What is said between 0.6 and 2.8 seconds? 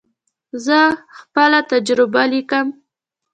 زه خپله تجربه لیکم.